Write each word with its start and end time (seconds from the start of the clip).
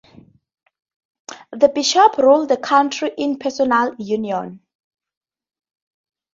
The 1.51 1.69
bishops 1.69 2.17
ruled 2.17 2.49
the 2.49 2.57
county 2.57 3.11
in 3.19 3.37
personal 3.37 3.93
union. 3.99 4.61